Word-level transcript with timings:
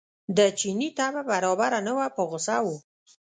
د 0.37 0.39
چیني 0.59 0.89
طبع 0.97 1.21
برابره 1.31 1.79
نه 1.87 1.93
وه 1.97 2.07
په 2.15 2.21
غوسه 2.29 2.57
و. 2.63 2.67